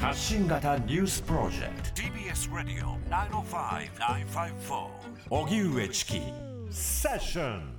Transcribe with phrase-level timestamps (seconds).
[0.00, 2.02] 発信型ニュースプロジェクト。
[2.02, 4.86] TBS ラディオ905-954
[5.30, 6.20] おぎゅうえちき
[6.70, 7.77] セッション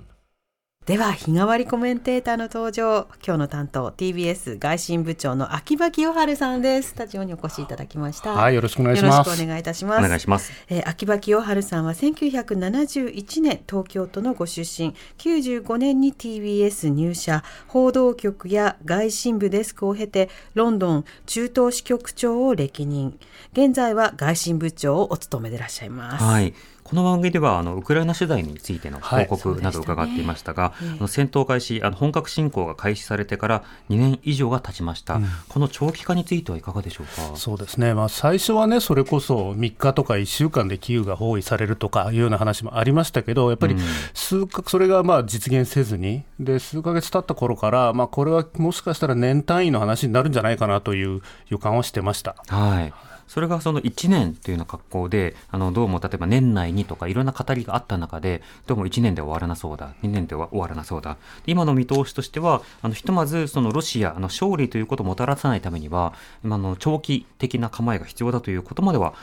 [0.86, 3.06] では日替わりコメンテーターの登場。
[3.24, 6.88] 今日の担当 TBS 外信部長の秋葉清春さんです。
[6.88, 8.32] スタジオにお越しいただきました。
[8.32, 9.28] はいよろしくお願いします。
[9.28, 10.04] よろしくお願いいたします。
[10.04, 10.50] お願いします。
[10.70, 14.94] えー秋葉清春さんは1971年東京都のご出身。
[15.18, 17.44] 95年に TBS 入社。
[17.68, 23.18] 報道局や外信部デスクを経てロンドン中東支局長を歴任。
[23.52, 26.54] 現在は外信部長をお務めでいらっしゃいます、はい。
[26.90, 37.36] この番組ではあのウクライナ取材についてのはい報告などを伺っていましたが、そうでしたね戦闘開始あの本格侵攻が開始されてから2年以上が経ちました、この長期化についてはいかがでしょうか？
[37.36, 43.76] そうですね、まあ、最初はね、それこそ3日とか1週間でキーウが包囲されるとかいうような話もありましたけど、やっぱり
[44.12, 52.34] 数か、それがまあ実現せずに、で数ヶ月経った頃から、まあ、これはもしかしたら年単位の話になるんじゃないかなという予感をしてました。
[52.48, 52.92] はい。
[53.30, 61.16] それがその1年というような格好で、あの、どうも例えば年内にとかいろんな語りがあった中で、どうも1年で終わらなそうだ、2年では終わらなそうだ。
[61.46, 66.12] 今の見通しとしては、あの、ひとまずそのロシア、の、勝利ということをもたらさないためには、
[66.44, 69.14] 今の長期的な構えが必要だということまでは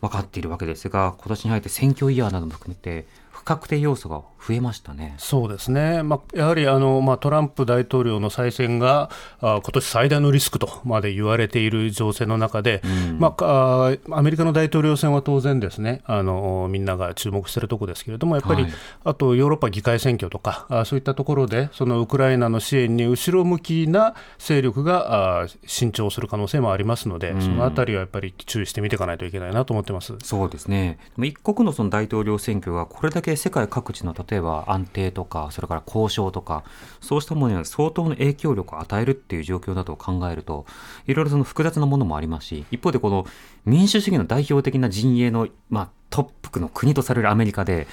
[0.00, 3.04] 分かっているわけですが、今年に入って選挙イヤーなども含めて、
[3.40, 5.14] 不確定要素が増えましたね。
[5.16, 9.08] そうですね、まあ、やはりあの、まあ、トランプ大統領の再選が
[9.40, 12.82] あ今年最大のリスクとまで言われている情勢の中で、
[13.18, 18.72] まあ、あアメリカの大統領選は当然ですねあの、みんなが注目しているところですけれども、やっぱり、はい
[19.04, 30.14] あとヨーロッパ議会選挙とか、あそういったところで、そのウクライナの支援に後ろ向きな勢力があ伸長する可能性もありますので、そのあたりはやっぱり注意して見ていかないといけないなと思ってます。
[30.22, 30.98] そうですね。
[31.18, 36.64] 一国のその大統領選挙がこれだけ世界各地の例えば安定とか、それから交渉とか、
[37.00, 40.66] そうしたものには相当の影響力を与えるっていう状況だと考えると、
[41.06, 43.26] いろいろその複雑なものもありますし、一方でこの
[43.64, 47.86] 民主主義の代表的な陣営の、まあ、トップの国とされるアメリカで、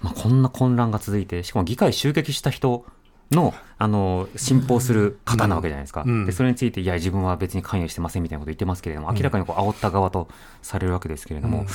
[0.00, 2.84] まあ、こんな混乱が続いて、しかも議会襲撃した人
[3.30, 6.04] の、あの、信奉する方なわけじゃないですか。
[6.06, 6.24] うん。
[6.24, 10.28] で、それについて、いや、自分は別に関与してませんみたいなこと言ってますけれども、明らかにこう煽った側と
[10.62, 11.66] されるわけですけれども、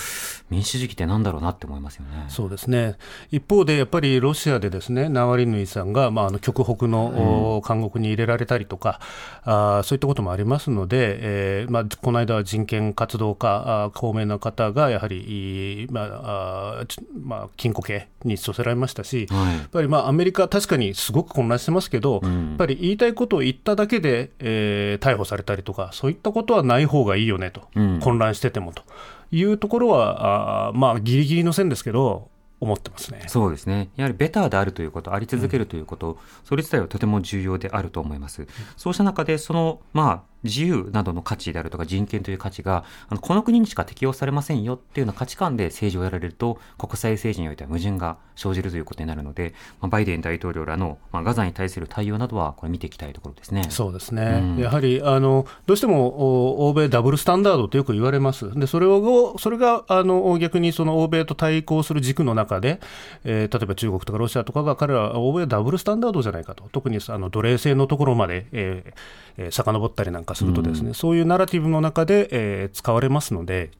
[0.50, 2.26] 民主主義ってなんだろうなって思いますよね。
[2.28, 2.96] そうですね。
[3.30, 9.00] 一方で、やっぱりロシアでですねナワリヌイさんが、まあ、あの極北の、お監獄に入れられたりとか
[9.44, 11.18] あー、そういったこともありますので、
[11.62, 16.86] えーまあ、この間は人権活動家、あー高名な方がやはり、いまああ
[17.24, 19.58] まあ、禁錮刑に処せられましたし、はい。
[19.58, 28.84] やっぱりまあアメリカ、確かにすごく混乱してますけど、んやっぱり言いたいことを言っただけで、えー逮捕されたりとか、そういったことはない方がいいよねと、うん混乱しててもと
[29.32, 32.30] いうところは、あーまあ、ギリギリの線ですけど、
[32.62, 33.24] 思ってますね。
[33.28, 33.90] そうですね。
[33.96, 38.48] やはりベターであるということ、あり続けるということ、それ自体はとても重要であると思います。
[38.78, 53.68] そうした中で、その、まあ、自由などの価値であるとか人権という価値が、あのこの国にしか適用されませんよっていうような価値観で政治をやられると、国際政治においては矛盾が生じるということになるので、まあ、バイデン大統領らの、まあ、ガザに対する対応などは、これ見ていきたいところですね。
[53.70, 54.58] そうですね、うん。
[54.58, 62.80] やはりあのどうしてもお欧米ダブルスタンダードとよく言われます、でそれをそれがあの逆にその欧米と対抗する軸の中で、
[63.24, 68.94] えー例えば中国とかロシアとかが彼らは欧米はダブルスタンダードじゃないかと、特にあの奴隷制のところまで、えー
[69.38, 73.72] えー遡ったりなんかするとですね、そういうナラティブの中で、えー使われますので。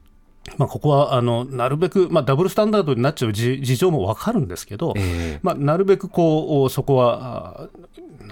[0.58, 5.40] まあ、ここはあのなるべく、まあ、ダブルスタンダードになっちゃう事事情も分かるんですけど、ええ。
[5.42, 7.68] まあ、なるべくこうおそこは、あ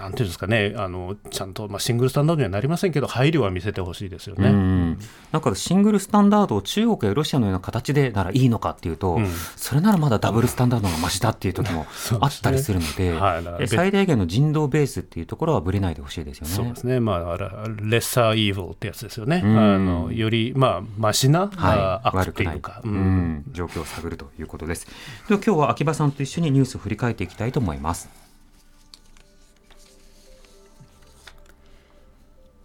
[0.01, 4.49] なんていうんですかね、あのちゃんと、まあ、シングルスタンダードにはなりませんけど、配慮は見せてほしいですよね。
[4.49, 4.99] うん
[5.31, 9.27] なんかシングルスタンダードを中国やロシアのような形でならいいのかっていうと、うん。
[9.55, 11.85] それならまだダブルスタンダードがマシだっていう時も
[12.19, 13.43] あったりするので、はい。
[13.43, 16.53] だからえ最大限の人道ベースっていうところはぶれないでほしいですよね。
[16.53, 17.45] そうですね、まあ、レ
[17.97, 19.57] ッサーイーブルってやつですよね、うん。
[19.57, 22.95] あのより、まあ、マシな、はい、あ悪悪くないか、ううん。
[22.95, 24.87] ん、状況を探るということです。
[25.27, 28.09] では今日は秋葉さんと一緒にニュースを振り返っていきたいと思います。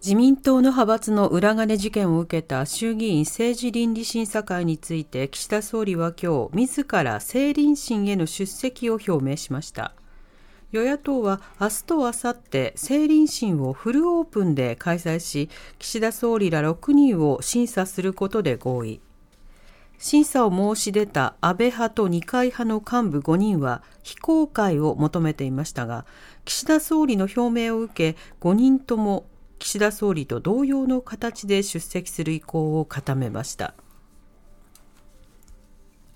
[0.07, 9.93] 自民党の派閥の裏金事件を受けた衆議院政治倫理審査会について岸田総理は今日自ら政倫審への出席を表明しました。
[10.71, 15.49] 与野党は明日と明後日政倫審をフルオープンで開催し
[15.79, 19.01] 岸田総理ら6人を審査することで合意
[19.97, 26.05] 審査を申し出た安倍派と二階派の幹部5人は非公開を求めていましたが
[26.45, 29.25] 岸田総理の表明を受け5人とも
[29.59, 33.73] 岸田総理と同様の形で出席する意向を固めました。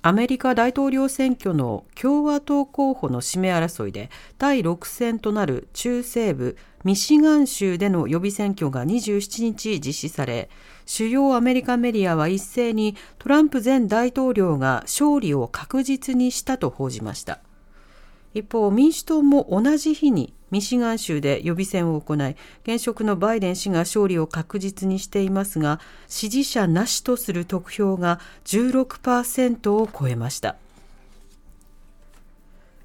[0.04, 10.50] アメリカ大統領選挙の共和党候補の指名争いで第6戦となる中西部ミシガン州での予備選挙が27日実施され
[10.86, 17.40] 主要アメリカメディアは一斉にトランプ前大統領が勝利を確実にしたと報じました。
[18.34, 30.56] 一方民主党も同じ日にミシガン州で予備選を行い現職のバイデン氏が勝利を確実にしていますが支持者なしとする得票が16%を超えました。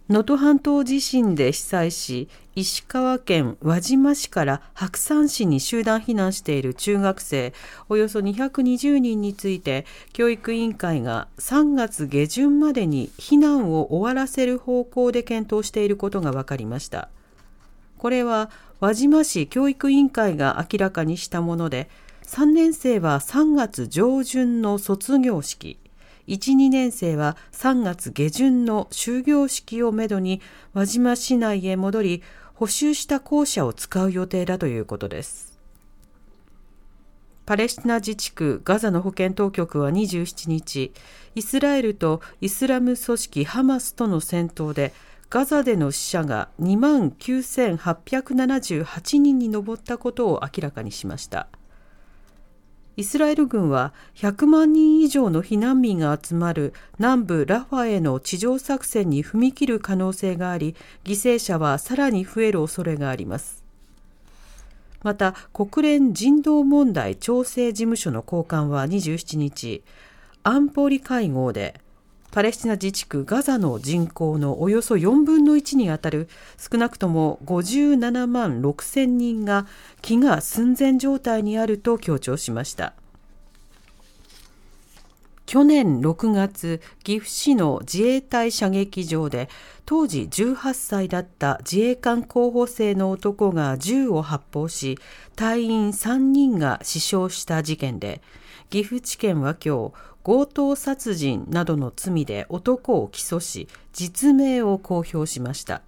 [0.08, 7.52] 能登半島地震で被災し石川県輪島市から白山市に集団避難している中学生
[7.88, 17.08] およそ220人について教育委員会が3月下旬までに避難を終わらせる方向で検討していることが分かりました。
[17.98, 21.88] これは輪島市教育委員会が明らかにしたもので
[22.26, 25.78] 3年生は3月上旬の卒業式。
[26.28, 30.40] 1、2年生は3月下旬の終業式をめどに
[30.74, 32.22] 輪島市内へ戻り
[32.54, 35.56] 補修した校舎を使う予定だということです。
[37.44, 40.92] パレスチナ自治区ガザの保健当局は27日、
[41.36, 44.92] イスラエルとイスラム組織ハマスとの戦闘で
[45.30, 51.46] ガザでの死者が2万9878人に上ったことを明らかにしました。
[52.96, 63.62] イスラエル軍は100万人以上の避難民が集まる南部ラファへの地上作戦に踏み切る可能性があり、犠牲者はさらに増える恐れがあります。
[65.02, 69.84] また、国連人道問題調整事務所の高官は27日、
[70.42, 71.80] 安保理会合で、
[72.30, 76.28] パレスチナ自治区ガザの人口のおよそ4分の1にあたる
[76.58, 79.66] 少なくとも57万6千人が
[80.02, 82.94] 飢餓寸前状態にあると強調しました。
[85.46, 89.48] 去年6月、岐阜市の自衛隊射撃場で
[89.86, 94.98] 当時18歳だった自衛官候補生の男が銃を発砲し、
[95.36, 98.22] 隊員3人が死傷した事件で、
[98.70, 99.94] 岐阜地検は今日、
[100.26, 105.82] 強盗殺人などの罪で男を起訴し、実名を公表しました。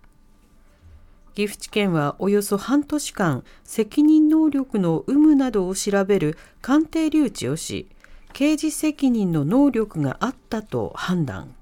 [1.35, 7.89] 岐阜地検はおよそ半年間、責任能力の有無などを調べる鑑定留置をし、
[8.33, 11.53] 刑事責任の能力があったと判断。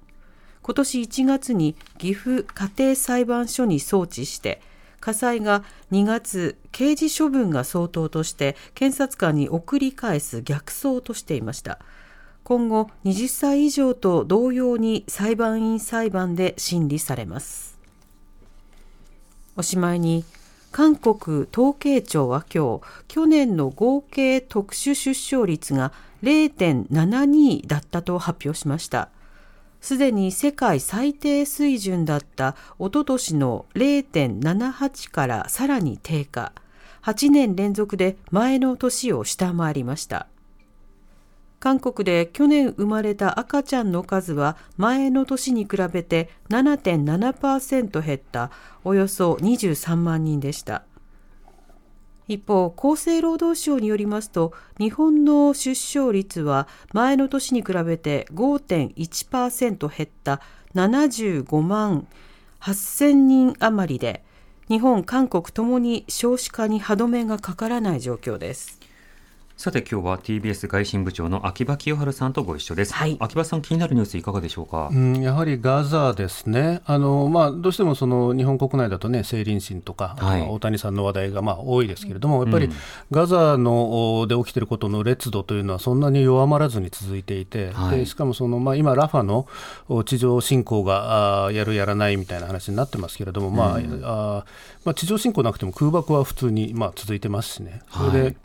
[0.61, 4.61] 今年1月に岐阜家庭裁判所に送致して、
[5.01, 11.79] 火災が2月、刑事処分が相当として検察官に送り返す逆送としていました。
[12.47, 17.77] 今後20歳以上と同様に裁判員裁判で審理されます。
[19.57, 20.25] おしまいに、
[20.71, 29.09] 韓国統計庁は今日、去年の合計特殊出生率が0.72だったと発表しました。
[29.81, 36.53] すでに世界最低水準だったおととしの0.78からさらに低下。
[37.03, 40.29] 8年連続で前の年を下回りました。
[41.67, 48.53] 韓国で去年生まれた赤ちゃんの数は前の年に比べて7.7%減った
[48.85, 50.85] およそ23万人でした。
[52.29, 60.41] 一方、厚生労働省によりますと、日本の出生率は前の年に比べて5.1%減った
[60.77, 62.07] 75万
[62.61, 64.25] 8000人余りで、
[64.69, 68.86] 日本、韓国ともに少子化に歯止めがかからない状況です。
[69.57, 73.17] さて今日は TBS 外信部長の秋葉清春さんとご一緒です、はい。
[73.19, 80.43] 秋葉さん気になるニュースいかがでしょうか、うん、やはりガザですね、あのまあ、どうしてもその日本国内だとね、成林審とか、はい。
[80.43, 82.73] 大谷さんの話題がまあ多いですけれども、やっぱりうん。
[83.11, 88.01] ガザのおで起きていることの烈度というのは、そんなに弱まらずに続いていて、はい。
[88.01, 89.47] でしかもその、まあ、今、ラファの
[89.89, 94.45] お地上侵攻があーやる、やらないみたいな話になってますけれども、まああー
[94.85, 97.81] まあ、地上侵攻なくても空爆は普通にまあ続いてますしね。
[97.91, 98.37] それで、はい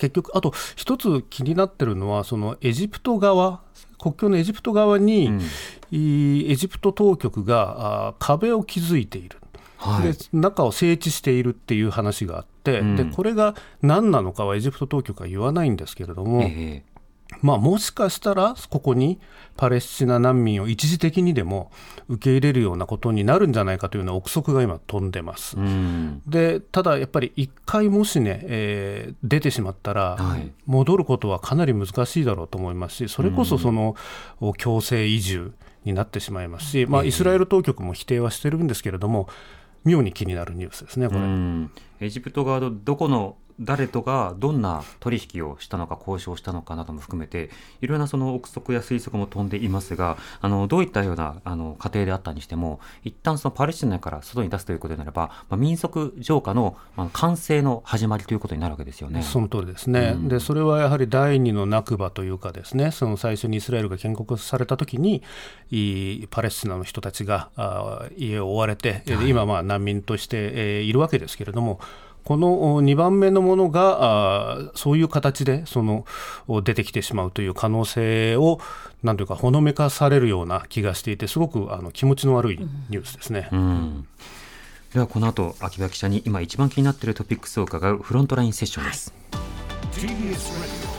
[0.00, 3.60] 結局、あと一つ気になってるのは、そのエジプト側、
[4.00, 5.40] 国境のエジプト側に、うん。
[5.92, 9.38] いエジプト当局があ壁を築いている。
[9.76, 10.12] はい。
[10.12, 12.96] で中を整地しているっていう話があって、うん。
[12.96, 16.82] でこれが何なのかはエジプト当局は言わないんですけれども、え
[17.42, 19.18] まあ、もしかしたらここに
[19.56, 21.70] パレスチナ難民を一時的にでも
[22.08, 25.56] 受け入れるようなことになるんじゃないかというような憶測が今飛んでます。
[25.58, 33.96] えうんでただやっぱり一回もしね、えー出てしまったら、はい戻ることはかなり難しいだろうと思いますしそれこそその、
[34.40, 35.52] お強制移住
[35.84, 39.28] になってしまいますし、まあ、ええイスラエル当局も否定はしてるんですけれども
[39.84, 41.20] 妙に気になるニュースですねこれ。
[41.20, 41.70] うん
[42.00, 47.50] エジプト側のどこの誰とがどんな取引をしたのか交渉したのかなども含めて
[47.80, 59.22] いろんなその憶測や推測も飛んでいますがあのどういったようなあの過程であったにしても一旦そのパレスチナから外に出すということになれば、まあ、民族浄化の、まあ、完成の始まりということになるわけですよね。
[59.22, 60.28] その通りですね、うん。
[60.28, 65.22] でそれはやはり第二のナクバというかですねその最初にイスラエルが建国された時に
[65.70, 71.80] いパレスチナの人たちがあ家を追われて、で今まあ難民として、えーいるわけですけれども
[72.24, 73.98] この2番目のものが
[74.52, 76.04] あそういう形でその
[76.48, 78.60] お出てきてしまうという可能性を
[79.02, 82.58] なんというかほのめかされるような気がしていてすごくあの気持ちの悪い
[82.90, 83.48] ニュースですね。
[83.52, 84.06] うん
[84.92, 89.14] ではこの後秋葉記者に今一番気になっているトピックスを伺うフロントラインセッションです。
[89.92, 90.90] TBS Radio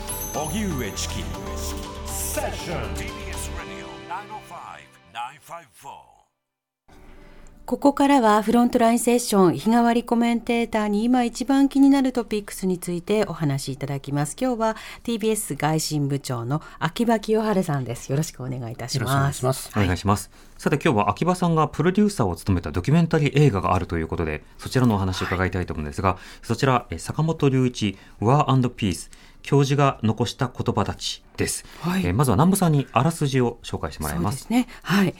[7.71, 14.35] ここからはフロントラインセッション日替わりコメンテーターに今一番気になるトピックスについてお話しいただきます。
[14.37, 14.75] 今日は
[15.05, 18.11] TBS 外信部長の秋葉清春さんです。
[18.11, 19.37] よろしくお願いいたしよろしくお願ます。
[19.37, 19.71] いします。
[19.73, 20.29] お願いします。
[20.57, 29.09] さて今日は秋葉さんがプロデューサーを務めたドキュメンタリー映画があるということで、そちらのお話を伺いたいと思うんですが、そちら、え坂本龍一、War and Peace、
[29.43, 31.63] 教授が残した言葉たちです。
[31.79, 34.33] はいえまずは南部さんにあらすじを紹介してもらいま。
[34.33, 34.67] そうですすね。
[34.83, 35.15] はい。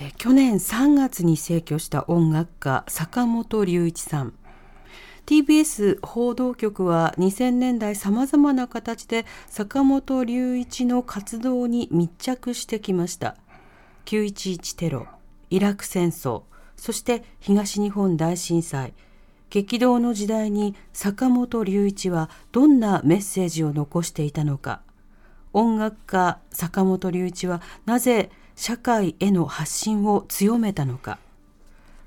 [0.00, 4.34] え去年3月に逝去した音楽家坂本龍一さん。
[5.26, 13.36] TBS 報道局は2000年代さまざまな形で坂本龍一の活動に密着してきました。
[14.06, 15.06] 911テロ、
[15.48, 16.42] イラク戦争、
[16.76, 18.94] そして東日本大震災。
[19.48, 24.82] 激動の時代に坂本龍一はどんなメッセージを残していたのか。
[25.52, 31.18] 音楽家坂本龍一はなぜ社会への発信を強めたのか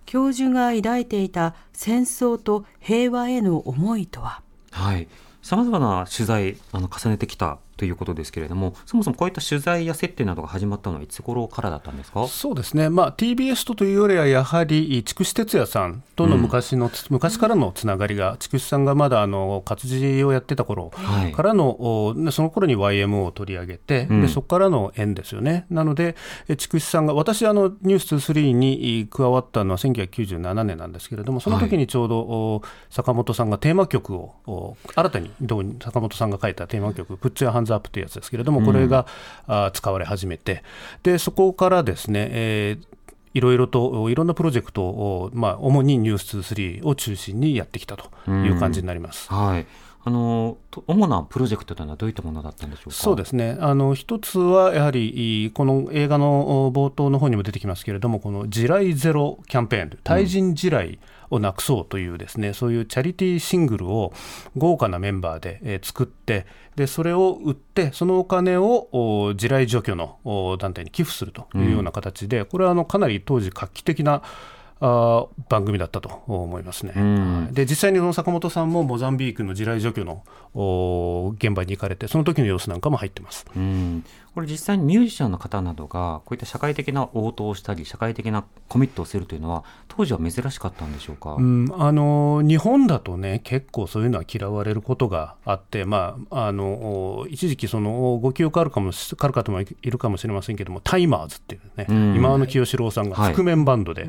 [0.06, 5.08] 教授が抱いていた戦争と平和への思いとははい。
[5.42, 12.28] さまざまな取材あの重ねてきたということですけれども、そもそもこういった取材や接点などが始まったのはいつ頃からだったんですか？
[12.28, 21.32] そうですね、まあ、TBS とというよりは、やはり筑紫哲也さんとの昔の、昔からのつながりが、筑紫さんがまだあの活字をやってた頃はい。
[21.32, 24.22] からの、おねその頃に YMO を取り上げて、うん。
[24.22, 25.66] でそこからの縁ですよね。
[25.70, 26.16] なので、
[26.48, 35.32] え筑紫さんが、私、あのニュース2 3に加わったのは1997年なんですけれども、その時にちょうど、お坂本さんがテーマ曲を、お新たに
[35.82, 39.06] 坂本さんが書いたテーマ曲、プッツやハンズアップというやつですけれども、これが、
[39.48, 40.64] あ使われ始めて、
[41.04, 42.98] でそこからですね、えー
[43.34, 49.32] いろいろといろんなプロジェクトを、まあ、主にニュース2 3を中心にやってきたという感じになります。
[49.32, 49.68] はい。
[50.04, 52.96] あのと主なプロジェクトというのはどういったものだったんでしょうか？
[52.96, 60.98] そうですねあの一つはやはりいこの映画のお冒頭の方にも出てきますけれどもこの地雷ゼロキャンペーン対人地雷
[61.30, 64.14] をなくそうというですね、そういうチャリティーシングルを
[64.56, 74.22] 豪華なメンバーで、えー作ってでそれを売ってそのお金をお地雷除去のお団体に寄付するというような形で、これはあのかなり当時画期的な
[74.80, 76.94] あー番組だったと思いますね。
[76.96, 83.46] んはいで実際にその坂本さんもモザンビークの地雷除去のお現場に行かれてその時の様子なんかも入ってます。
[83.56, 84.06] うん、
[84.38, 102.16] これ実際にミュージシャンの方などがこういった社会的な応答をしたり社会的なコミットをするというのは当時は珍しかったんでしょうか、うん、あの日本だとね結構そういうのは嫌われることがあって、まあ、あの一時期そのご記憶あるかもしある方もいるかもしれませんけどもタイマーズっていうね、うん。
[102.16, 104.08] 今和の清志郎さんがはい覆面バンドで、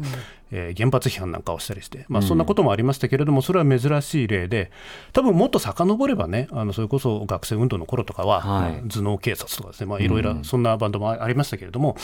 [0.51, 4.71] えー原発批判なんかをしたりして、まあ、そんなこともありましたけれどもそれは珍しい例で
[5.13, 8.73] 多分もっと遡ればねあのそれこそ学生運動の頃とかは、はい。
[8.73, 11.97] まあ頭脳警察とかですね、まあ、いろいろそんなバンドもありましたけれども、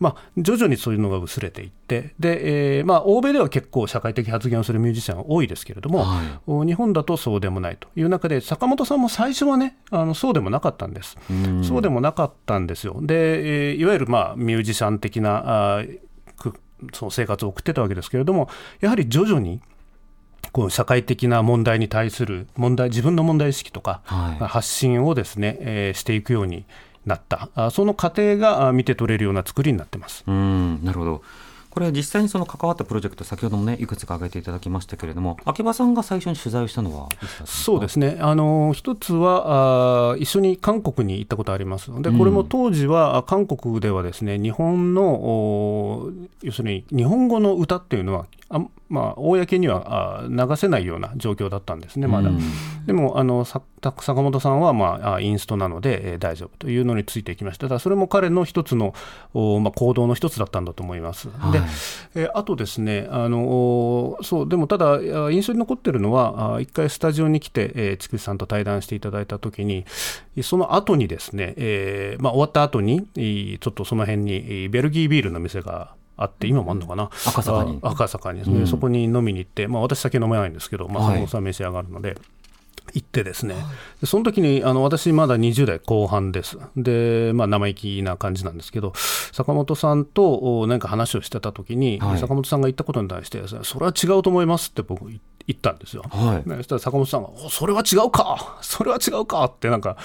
[0.00, 11.16] まあ、徐々にそういうのが薄れていってで、えーまあ、欧米では結構社会的発言をするミュージシャン多いですけれども、はいお日本だとそうでもないという中で坂本さんも最初はねあのそうでもなかったんです。
[11.30, 12.98] うんそうでもなかったんですよ。
[13.02, 15.82] で、えーいわゆる、まあ、ミュージシャン的なあ
[16.92, 18.48] その生活を送ってたわけですけれども
[18.80, 19.60] やはり徐々に
[20.52, 26.64] こう社会的な問題に対する問題自分の問題意識とか、はい発信をですね、えーしていくように
[27.08, 27.48] なった。
[27.54, 30.24] あその過程があ見て取れるような作りになってます。
[30.26, 31.22] うんなるほど。
[31.70, 37.08] これ実際にその関わったプロジェクト先ほどもねいくつか挙げていただきましたけれども秋葉さんが最初に取材をしたのは
[37.44, 46.10] そうですね、あの一つはあー一緒に韓国に行ったことありますで、これも当時は、あ韓国ではですね日本のお
[46.42, 52.30] 要するに日本語の歌っていうのはあまあ、公にはあ流せないような状況だったんですね、まだ。
[52.30, 52.40] うん
[52.86, 58.94] でもあのさ坂本さんは、まあ、あインストなので、えー大丈夫というのについていきました、ただそれも彼の一つの、
[59.34, 61.28] おまあ、行動の一つだったんだと思います。
[61.52, 61.68] ではい
[62.14, 64.98] えーあとですねあのおそうでもただあ
[65.30, 69.84] 印象に残ってるのはあ一回スタジオに来て、えー、筑紫さんと対談していただいたときに
[70.42, 77.04] その後にですね、えーまあ、終わった後にえーちょっとその辺にえーベルギービールの店があって今もあるのかな？
[77.26, 77.78] 赤坂に。
[77.82, 78.40] あ赤坂に。
[78.40, 78.66] ですね、うん。
[78.66, 81.12] そこに飲みに行って、まあ、私酒飲めないんですけど、まあ、はい。
[81.12, 82.18] 坂本さん召し上がるので。
[82.94, 83.54] 行ってですね、
[84.00, 86.56] でその時にあの私まだ20代後半です。
[86.74, 88.94] で、まあ、生意気な感じなんですけど
[89.30, 92.18] 坂本さんとお何か話をしてた時に、はい。
[92.18, 96.04] 坂本さんが言ったことに対してそれは違うと思いますって僕言言ったんですよ。
[96.10, 96.48] はい。
[96.48, 98.58] ねそしたら坂本さんが「おそれは違うか。
[98.60, 99.96] それは違うか」ってなんか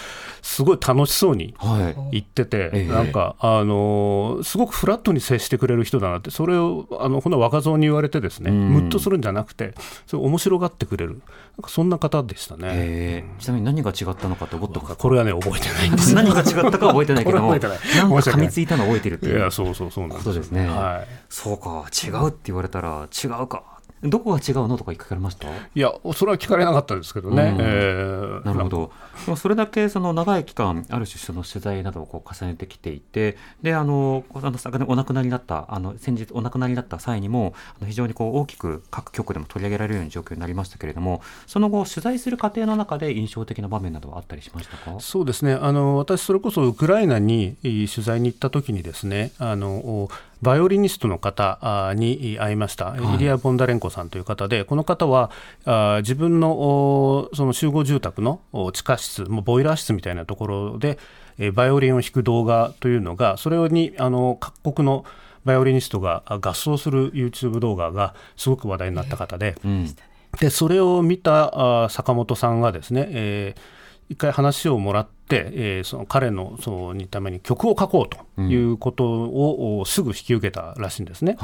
[0.41, 2.11] すごい楽しそうにはい。
[2.13, 2.91] 言ってて、ええ。
[2.91, 8.69] なんか、あのーすごくフラットに接してくれる人だなって、それをあのこの若造に言われて、ですね、うん。
[8.69, 9.75] ムッとするんじゃなくて、
[10.07, 11.19] それ面白がってくれる、なん
[11.63, 12.61] かそんな方でしたね。
[12.73, 13.25] え。
[13.37, 14.95] ーちなみに何が違ったのかって覚ってますか。
[14.95, 16.13] これはね、覚えてないんです。
[16.15, 19.39] 何が違ったかは覚えてないけど なんか噛みついたのを覚えてるっていう。
[19.39, 20.67] いや、そうそうそうなんですね。
[20.67, 21.07] はい。
[21.29, 21.85] そうか。
[21.91, 23.63] 違うって言われたら違うか
[24.03, 25.47] どこが違うのとか聞かれました？
[25.47, 27.55] いや、それは聞かれなかったですけどね。
[27.57, 27.61] うん。
[27.61, 28.45] えー。
[28.45, 28.91] なるほど。
[29.25, 44.99] でもそれだけその長い期間、ある種その取材などをこう重ねてきていて、で、あの、あの昨年お亡くなりになった、あの、先日お亡くなりになった際にも、あの非常にこう大きく各局でも取り上げられるような状況になりましたけれども、その後、取材する過程の中で印象的な場面などはあったりしましたか？
[44.99, 45.53] そうですね。
[45.53, 50.09] あの私、それこそウクライナにえー取材に行った時にですねあのお
[50.43, 55.31] バイオリニストの方あに会いました、はいイリア・ボンダレンコさんという方で、この方は
[55.65, 60.99] あ自分のおその集合住宅のお地下室、もうボイラー室みたいなところで、
[61.37, 65.05] えーバイオリンを弾く動画というのが、それにあの各国の
[65.45, 69.55] バイオリニストがあ合奏する YouTube 動画がすごく話題になった方で。
[69.63, 69.95] うん。
[70.39, 81.37] でそれを見たあ坂本さんがですね、えー一回話をもらって、えーその彼のそのために曲を書こうということを、おすぐ引き受けたらしいんですね。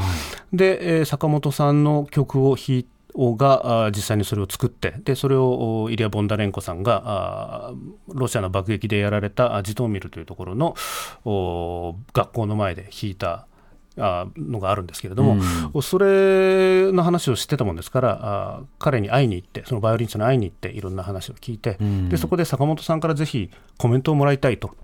[0.54, 2.86] で、えー坂本さんの曲を弾い
[3.16, 7.74] をがあ実際にそれを作ってでそれをおイリア・ボンダレンコさんがあ
[8.08, 10.75] ロシアの爆撃でやられたあジトーミルというところの
[11.25, 13.48] お学校の前で弾いた
[14.00, 24.76] あのがあるんですけれども、それの話を知ってたもんですからあ彼に会いに行ってそのバイオリニストに会いに行っていろんな話を聞いて、んでそこで坂本さんからぜひコメントをもらいたいと。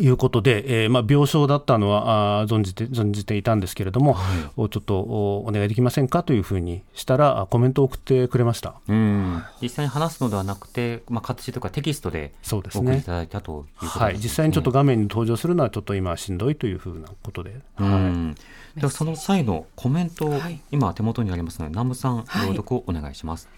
[0.00, 4.16] いうことで、えーまあ、病床だったのは存じて存じていたんですけれども、
[4.56, 8.74] おちょっとおお願いできませんかというふうにしたらあコメントを送ってくれました。
[8.88, 9.42] うん。
[9.60, 14.04] 実際に話すのではなくて、まあ、形とかテキストでそうですねいただいたということですね。
[14.04, 18.34] はい、実際にちょっと画面に登場するのはちょっと今しんどいというふうなことで、うはいん。
[18.76, 23.48] ではその際のコメントをはい今手元にありますので、南部さんはい朗読をお願いします。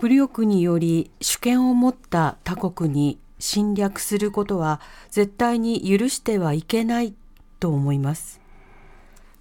[0.00, 7.14] 武力により主権を持った他国に侵略することは絶対に許してはいけない
[7.60, 8.40] と思います。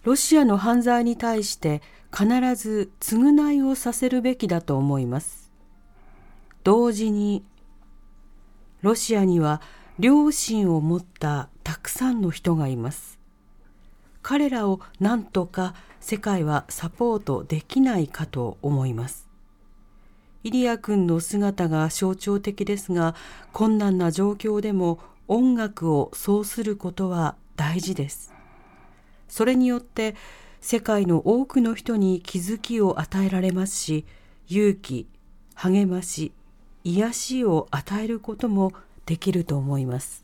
[0.04, 1.82] ロシアの犯罪に対して
[2.16, 5.52] 必ず償いをさせるべきだと思います。
[6.64, 7.44] 同時に
[8.82, 9.62] ロシアには
[10.00, 13.20] 良心を持ったたくさんの人がいます。
[14.22, 19.25] 彼らを何とか世界はサポートできないかと思います。
[20.46, 23.16] イリア君の姿が象徴的ですが
[23.52, 28.32] 困難な状況でも音楽をそうすることは大事です
[29.28, 30.16] それによって
[30.62, 34.06] 世界の多くの人に気づきを与えられますし
[34.48, 35.08] 勇気
[35.56, 36.32] 励まし
[36.84, 38.72] 癒しを与えることも
[39.08, 40.24] できると思います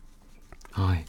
[0.72, 1.06] はい。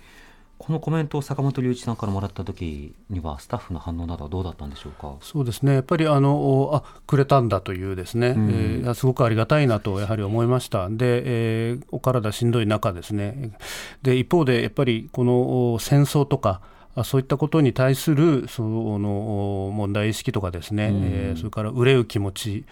[0.65, 5.17] このコメントを坂本龍一さんからもらった時にはスタッフの反応などはどうだったんでしょうか？
[5.21, 5.75] そうですね。
[5.75, 10.89] やっぱりあのおあくれたんだというですね、えーいやすごくありがたいなとやはり思いました。
[10.89, 11.23] で、
[11.71, 13.59] えーお体しんどい中ですね。
[14.03, 16.61] で一方でやっぱりこのお戦争とか
[16.95, 22.65] あそういったことに対するそのお問題意識とかですね、えーそれから憂う気持ち、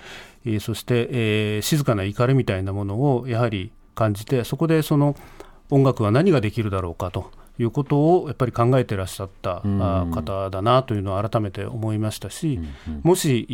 [0.45, 5.17] えーそして、えー静かな怒りみたいなものをやはり感じてそこでその
[5.71, 12.59] 音楽は何ができるだろうかということをやっぱり考えてらっしゃった方だなというのを改めて思いましたし、
[13.03, 13.47] もし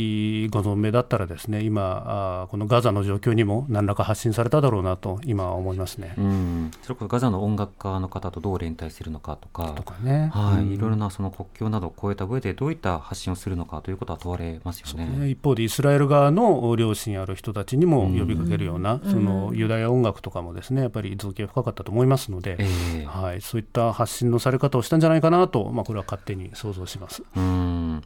[0.45, 6.15] いご存命だったらですね今あこのガザの状況にも何らか発信されただろうなと今は思いますね。
[6.19, 6.71] うん。
[6.83, 9.73] それこそガザの音楽家の方とどう連帯するのかとか。
[9.75, 10.31] とかね。
[10.33, 15.07] はい、うんいろいろなその国境などを越えた上でどういった発信をするのかということは問われますよね。
[15.07, 22.67] ね一方でイスラエル側の両親ある人たちにも呼びかけるような、そのユダヤ音楽とかもですねやっぱり造形深かったと思いますので、え
[23.03, 27.23] えはい、そういった発信のされ方をしたんじゃないかなと、まあ、これは勝手に想像します。
[27.35, 28.03] うん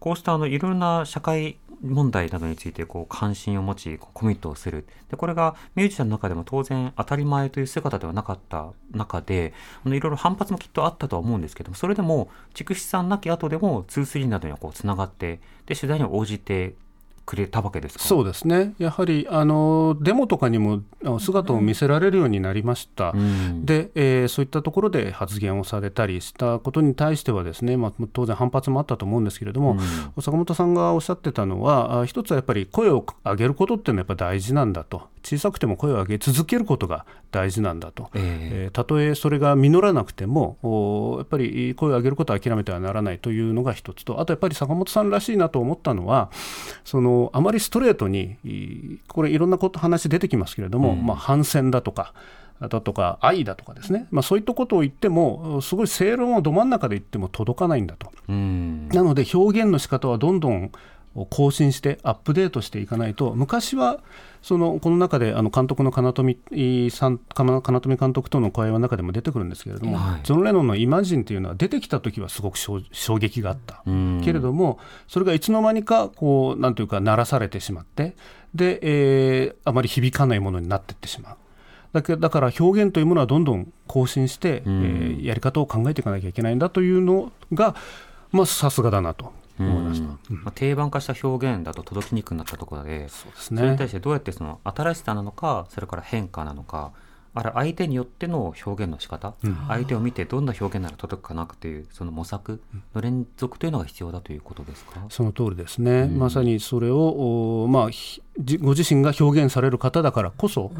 [0.00, 9.52] こうしたあのいろんな社会問題などについてこう関心を持ちコミットをするでこれがミュージシャンの中でも当然当たり前という姿ではなかった中で
[9.84, 16.74] あのいろいろ反発もきっとあったとは思うんですけどもそれでも筑紫さんなき後でも2-3などにはこうつながってで取材に応じて
[17.28, 18.04] くれたわけですか？
[18.04, 20.80] そうですね、やはりあのデモとかにも
[21.20, 23.66] 姿を見せられるようになりました、うん。
[23.66, 29.76] でえーそういったところで発言をされたりしたことに対しては、ですね、まあ、当然反発もあったと思うんですけれども、
[30.20, 38.10] 坂本さんがおっしゃってたのは、あ一つはやっぱり声を上げることっていうのはやっぱ大事なんだと、小さくても声を上げ続けることが大事なんだと。
[38.14, 46.30] えええーたとえそれが実らなくてもおやっぱり声を上げることは諦めてはならないというのが一つとあとやっぱり坂本さんらしいなと思ったのは
[46.84, 52.12] そのあまりストレートにいこれいろんなこと話出てきますけれども、まあ、反戦だとか。
[52.60, 58.10] だとか愛だとかですね、まあ、そういったことを言ってもすごい正論をど真ん中で言っても届かないんだと。
[58.28, 60.72] うんなので表現の仕方はどんどん
[61.30, 64.00] 更新してアップデートしていかないと昔は
[64.42, 66.38] そのこの中であの監督の金富
[66.90, 73.82] さん金金富監督との会話の中でも出てくるんですけれども、はいジョン・レノンの「イマジン」というのは出てきた時はすごく衝衝撃があった。
[73.86, 78.14] うんけれどもそれがいつの間にかこうなんというか鳴らされてしまって
[78.54, 81.36] で、えーあまり響かないものになっていってしまう。
[81.92, 87.74] だけだから表現というものはどんどん更新して、うんえーやり方を考えていかなきゃいけないんだというのが、
[88.30, 90.08] まあ、さすがだなと思いました。
[90.08, 96.92] うんまあ、定番化した表現だと届きにくくなったところでそうですそれにね対してどうやってその新しさなのかそれから変化なのか
[97.38, 99.34] あれ相手によっての表現の仕方、
[99.68, 102.60] 相手を見てどんな表現なら届くかなというその模索
[102.94, 107.90] の連続というのが必要だということですか、その通りですね、まさにそれを、おまあ、
[108.60, 110.72] ご自身が表現される方だからこそ、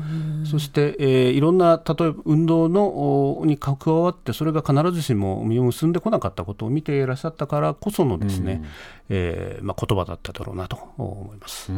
[0.45, 8.65] そして、えーいろんな例えば運動のおに関わってそれが必ずしも実を結んでこなかったことを見ていらっしゃったからこそのですね、
[9.09, 11.73] えーまあ、言葉だっただろうなと思います。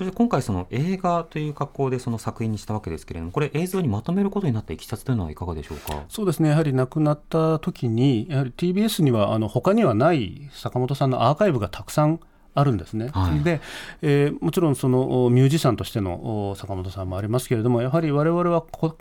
[0.00, 6.04] うんそして今回その映画という格好でその作品にしたわけですけれどもこれ映像にまとめることになったいきさつというのはいかがでしょうか？
[6.08, 6.50] そうですね。
[6.50, 12.20] やはり亡くなった時にやはり TBS にはあの他にはない坂本さんのアーカイブがたくさん
[12.54, 13.42] あるんですね、はい。
[13.42, 13.60] で、
[14.02, 18.96] えーもちろんそのおミュージシャンとしてのお坂本さんもありますけれどもやはり我々はこ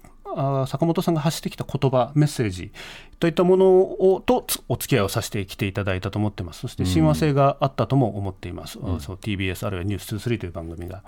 [0.68, 2.72] 坂本さんが発してきた言葉メッセージ
[3.20, 6.62] といったものをとつお付き合いをさせてきていただいたと思ってます。
[6.62, 11.04] そして親和性があったとも思っています、そう TBS あるいは「ニュース2 3という番組が。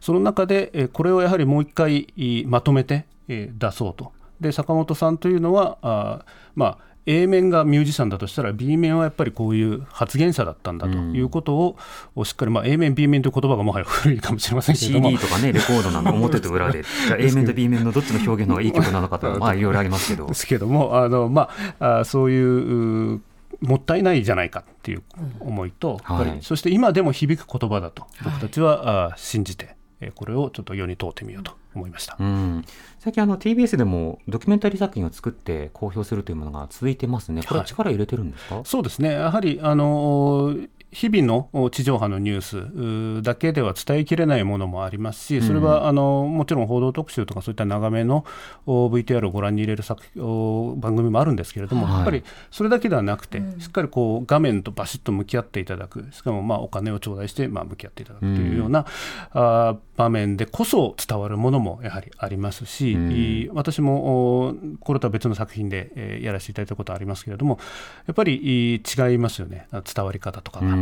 [0.00, 4.12] その中で、えーこれをやはりもう一回いまとめて、えー出そうと。
[4.40, 11.76] で坂本さんというのはあーまあ A 面がミュージシャンだとしたら B 面はやっぱりこういう発言者だったんだということを、
[12.14, 15.10] おしっかり、まあ、A 面 B 面という言葉がもはや古いかもしれませんけれども。
[15.10, 20.26] CD とかねレコードなの表と裏でじゃあ A 面と B 面のどっちの表現の方がいい曲なのかとか まあいろいろありますけど。
[20.26, 23.22] ですけどもあの、まあ、あそういうう
[23.60, 25.02] もったいないじゃないかっていう
[25.40, 26.38] 思いと、やっぱりはい。
[26.42, 32.16] そして今でも響く言葉だと僕たちは、あ信じてえーこれをちょっと世に問うてみようと思いました。
[32.18, 32.64] うん、
[32.98, 37.42] 最近あの TBS でもドキュメンタリー作品を作って公表するというものが続いてますね。
[37.42, 40.56] これは力入れてるんですか、そうですね、やはりあの
[40.92, 48.24] 日々の地上波のニュースだけでは伝えきれないものもありますし、それは、あのもちろん報道特集とか、そういった長めの
[48.66, 51.94] お VTR をご覧に入れる作お番組もあるんですけれども、はい。
[51.96, 58.84] やっぱりそれだけではなくて、しっかりこう画面とバシッと向き合っていただく、しかもまあお金を頂戴してまあ向き合っていただくというような、
[59.32, 67.58] あー場面でこそ伝わるものもやはりありますし、私もおこれとは別の作品で、えーやらせていただいたことありますけれども、
[68.06, 70.79] やっぱりい違いますよね、伝わり方とかが。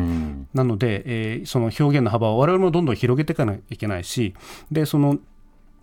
[0.55, 4.35] なので、えーその表現の幅を我々もどんどん広げていかなきゃいけないし、
[4.71, 5.19] でその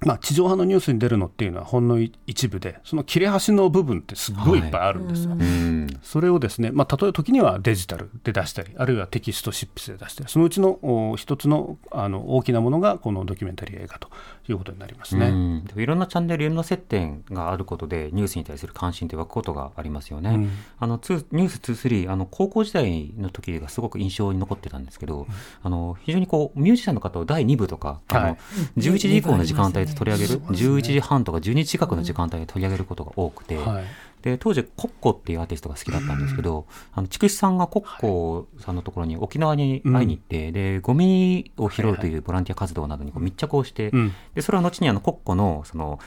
[0.02, 5.32] まあ、地上波のニュースに出るのっていうのはほんの一部で、その切れ端の部分ってすごいいっぱいあるんですよ。
[5.32, 14.10] うんそれをですね、まあ、例えば時にはデジタルで出したり、あるいはテキスト執筆で出したり、そのうちのお一つのあの大きなものがこのドキュメンタリー映画と
[14.48, 15.64] いうことになりますね。
[15.76, 20.32] いろんなチャンネルいろんな接点があることでニュースに対する関心って湧くことがありますよね。
[20.32, 25.28] うんあのツーニュース23あの高校時代の時がすごく印象に残ってたんですけど、
[25.64, 28.38] あの非常にこうミュージシャンの方を第2部とか、あのはい
[28.78, 33.86] 11時以降の時間帯で取り上げる、うん11時半とか12時近くの時間帯で取り上げることが多くて、はい。
[34.22, 44.14] で当時コッコっていうアーティストが好きだったんですけど、あの筑紫さんがコッコさんのところに沖縄に会いに行って、でゴミを拾うというボランティア活動などにこう密着をして、うん。
[44.34, 46.00] でそれは後にあのコッコのその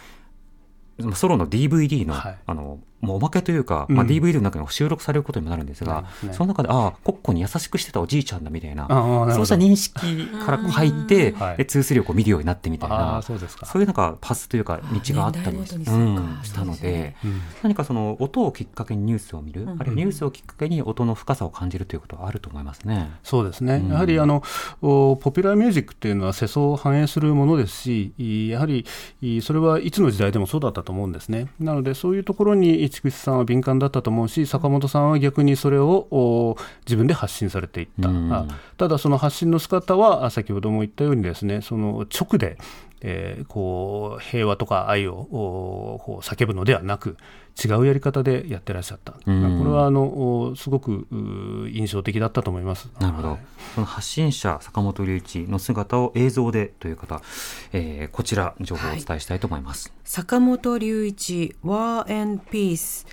[0.98, 2.38] まあソロの DVD の,、はい。
[2.44, 3.96] あのもうおまけというか、うん。
[3.96, 11.56] まあ、DVD の中に収録されることにもなるんですが、ねその中で、ああ、コッコに優しくしてたおじいちゃんだみたいな、なそうした認識から入って、はい。
[11.58, 13.66] で2-3をこう見るようになってみたいあなあ、そうですか。
[13.66, 17.40] そういうなんかパスというか道があったりしたので、うん。
[17.62, 19.70] 何かその音をきっかけにニュースを見る、うん。
[19.70, 23.10] あるいはニュースをきっかけに音の深さを感じるということはあると思いますね。
[23.22, 23.92] そうですね、うん。
[23.92, 24.42] やはりあの
[24.82, 28.84] おポピュラーミュージックっていうのは世相を反映するものですし、いやはり
[29.20, 31.48] いそれはいつの時代でもそうだったと思うんですね。
[31.60, 38.32] なので、そういうところに筑紫さんは敏感だったと思うし、坂本さんは逆にそれをお自分で発信されていった、うん。
[38.32, 38.46] あ
[38.76, 42.58] ただ、その発信の仕方は、あ先ほども言ったようにですね、その直で、
[43.00, 47.16] えーこう平和とか愛をおこう叫ぶのではなく、
[47.64, 50.02] 違うやり方でやってらっしゃった、うんこれはあの
[50.50, 52.88] おすごくう印象的だったと思います。
[53.00, 53.38] なるほど。
[53.74, 57.20] その発信者、坂本龍一の姿を映像でという方、
[57.72, 59.92] えーこちら、情報をお伝えしたいと思います。
[60.04, 63.06] 坂本龍一 War and Peace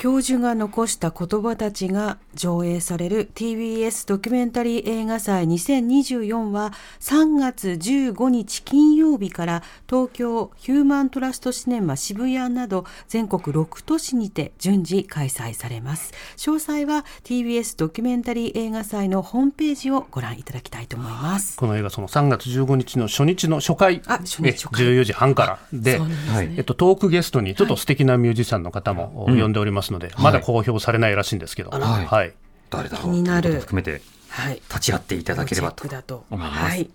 [0.00, 16.14] 教授が残した言葉たちが上映される TBS ドキュメンタリー映画祭2024は3月15日金曜日から東京ヒューマントラストシネマ渋谷など全国6都市にて順次開催されます。
[16.38, 21.58] 詳細は TBS ドキュメンタリー映画祭のホームページをご覧いただきたいと思います。
[21.58, 24.82] この映画、その3月15日の初日の初回、あ初日初回。
[24.82, 25.58] え14時半から。
[25.74, 32.32] で、ねはいえっと、トークゲストにちょっと素敵なミュージシャンの方もうん呼んでおりますので、はいまだ公表されないらしいんですけど、らはい、
[32.70, 36.62] 誰だろう気になるということを含めてはい立ち会っていただければとチェックだと思います。
[36.62, 36.90] はい。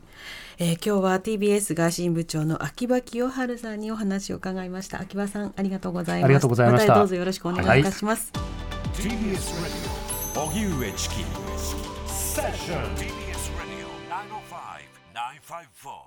[0.58, 5.02] えー今日は TBS ガーシン部長の秋葉清春さんにお話を伺いました。
[5.02, 6.26] 秋葉さんありがとうございます。
[6.26, 8.32] ありがとうございましたたどうぞよろしくお願いいたします。
[8.94, 9.12] TBS
[10.36, 11.16] Radio 荻上チキ
[12.08, 14.76] セッション TBS Radio 905
[15.16, 16.05] 954.